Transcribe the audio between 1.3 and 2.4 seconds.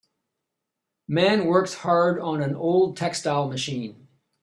works hard